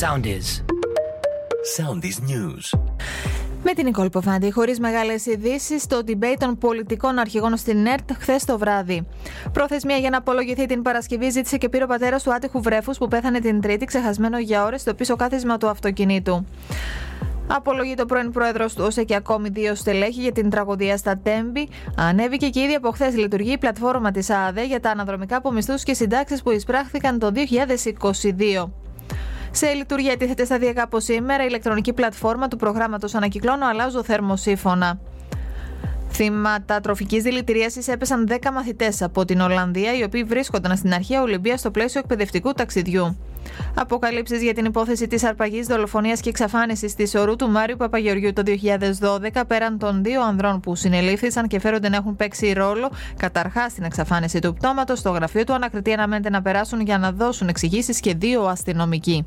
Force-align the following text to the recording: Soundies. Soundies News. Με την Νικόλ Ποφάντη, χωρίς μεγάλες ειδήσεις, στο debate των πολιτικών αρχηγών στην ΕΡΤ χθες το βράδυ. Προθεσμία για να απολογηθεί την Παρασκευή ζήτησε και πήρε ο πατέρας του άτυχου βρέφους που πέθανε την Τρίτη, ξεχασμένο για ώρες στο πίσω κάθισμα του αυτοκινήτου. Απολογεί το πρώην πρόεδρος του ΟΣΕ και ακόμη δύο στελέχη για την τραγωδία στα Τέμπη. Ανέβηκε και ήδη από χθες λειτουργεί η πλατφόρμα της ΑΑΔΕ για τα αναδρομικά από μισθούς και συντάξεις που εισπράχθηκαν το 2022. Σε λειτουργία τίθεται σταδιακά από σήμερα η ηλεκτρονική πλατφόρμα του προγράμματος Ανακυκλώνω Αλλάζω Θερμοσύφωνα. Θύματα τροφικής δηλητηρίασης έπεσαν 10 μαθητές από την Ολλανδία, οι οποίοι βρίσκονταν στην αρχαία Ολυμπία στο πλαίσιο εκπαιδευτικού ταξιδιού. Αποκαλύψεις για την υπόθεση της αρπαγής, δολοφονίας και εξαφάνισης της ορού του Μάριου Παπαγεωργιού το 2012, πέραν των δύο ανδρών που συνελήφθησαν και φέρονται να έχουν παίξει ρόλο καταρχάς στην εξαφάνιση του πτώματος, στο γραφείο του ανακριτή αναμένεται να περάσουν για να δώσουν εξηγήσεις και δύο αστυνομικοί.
Soundies. 0.00 0.62
Soundies 1.76 2.18
News. 2.30 2.78
Με 3.62 3.72
την 3.72 3.84
Νικόλ 3.84 4.08
Ποφάντη, 4.08 4.50
χωρίς 4.50 4.80
μεγάλες 4.80 5.26
ειδήσεις, 5.26 5.82
στο 5.82 6.00
debate 6.06 6.36
των 6.38 6.58
πολιτικών 6.58 7.18
αρχηγών 7.18 7.56
στην 7.56 7.86
ΕΡΤ 7.86 8.10
χθες 8.18 8.44
το 8.44 8.58
βράδυ. 8.58 9.06
Προθεσμία 9.52 9.96
για 9.96 10.10
να 10.10 10.16
απολογηθεί 10.16 10.66
την 10.66 10.82
Παρασκευή 10.82 11.30
ζήτησε 11.30 11.56
και 11.56 11.68
πήρε 11.68 11.84
ο 11.84 11.86
πατέρας 11.86 12.22
του 12.22 12.34
άτυχου 12.34 12.62
βρέφους 12.62 12.98
που 12.98 13.08
πέθανε 13.08 13.40
την 13.40 13.60
Τρίτη, 13.60 13.84
ξεχασμένο 13.84 14.38
για 14.38 14.64
ώρες 14.64 14.80
στο 14.80 14.94
πίσω 14.94 15.16
κάθισμα 15.16 15.56
του 15.56 15.68
αυτοκινήτου. 15.68 16.46
Απολογεί 17.46 17.94
το 17.94 18.06
πρώην 18.06 18.30
πρόεδρος 18.30 18.74
του 18.74 18.84
ΟΣΕ 18.86 19.04
και 19.04 19.14
ακόμη 19.14 19.48
δύο 19.48 19.74
στελέχη 19.74 20.20
για 20.20 20.32
την 20.32 20.50
τραγωδία 20.50 20.96
στα 20.96 21.18
Τέμπη. 21.18 21.68
Ανέβηκε 21.96 22.48
και 22.48 22.60
ήδη 22.60 22.74
από 22.74 22.90
χθες 22.90 23.16
λειτουργεί 23.16 23.52
η 23.52 23.58
πλατφόρμα 23.58 24.10
της 24.10 24.30
ΑΑΔΕ 24.30 24.66
για 24.66 24.80
τα 24.80 24.90
αναδρομικά 24.90 25.36
από 25.36 25.52
μισθούς 25.52 25.82
και 25.82 25.94
συντάξεις 25.94 26.42
που 26.42 26.50
εισπράχθηκαν 26.50 27.18
το 27.18 27.32
2022. 27.32 28.85
Σε 29.56 29.72
λειτουργία 29.72 30.16
τίθεται 30.16 30.44
σταδιακά 30.44 30.82
από 30.82 31.00
σήμερα 31.00 31.42
η 31.42 31.46
ηλεκτρονική 31.48 31.92
πλατφόρμα 31.92 32.48
του 32.48 32.56
προγράμματος 32.56 33.14
Ανακυκλώνω 33.14 33.66
Αλλάζω 33.66 34.04
Θερμοσύφωνα. 34.04 34.98
Θύματα 36.10 36.80
τροφικής 36.80 37.22
δηλητηρίασης 37.22 37.88
έπεσαν 37.88 38.28
10 38.28 38.50
μαθητές 38.52 39.02
από 39.02 39.24
την 39.24 39.40
Ολλανδία, 39.40 39.96
οι 39.96 40.02
οποίοι 40.02 40.24
βρίσκονταν 40.24 40.76
στην 40.76 40.94
αρχαία 40.94 41.22
Ολυμπία 41.22 41.56
στο 41.56 41.70
πλαίσιο 41.70 42.00
εκπαιδευτικού 42.00 42.52
ταξιδιού. 42.52 43.16
Αποκαλύψεις 43.74 44.42
για 44.42 44.54
την 44.54 44.64
υπόθεση 44.64 45.06
της 45.06 45.24
αρπαγής, 45.24 45.66
δολοφονίας 45.66 46.20
και 46.20 46.28
εξαφάνισης 46.28 46.94
της 46.94 47.14
ορού 47.14 47.36
του 47.36 47.48
Μάριου 47.48 47.76
Παπαγεωργιού 47.76 48.32
το 48.32 48.42
2012, 48.42 49.44
πέραν 49.46 49.78
των 49.78 50.02
δύο 50.02 50.22
ανδρών 50.22 50.60
που 50.60 50.74
συνελήφθησαν 50.74 51.46
και 51.46 51.60
φέρονται 51.60 51.88
να 51.88 51.96
έχουν 51.96 52.16
παίξει 52.16 52.52
ρόλο 52.52 52.90
καταρχάς 53.16 53.72
στην 53.72 53.84
εξαφάνιση 53.84 54.38
του 54.38 54.54
πτώματος, 54.54 54.98
στο 54.98 55.10
γραφείο 55.10 55.44
του 55.44 55.52
ανακριτή 55.52 55.92
αναμένεται 55.92 56.30
να 56.30 56.42
περάσουν 56.42 56.80
για 56.80 56.98
να 56.98 57.12
δώσουν 57.12 57.48
εξηγήσεις 57.48 58.00
και 58.00 58.14
δύο 58.14 58.42
αστυνομικοί. 58.42 59.26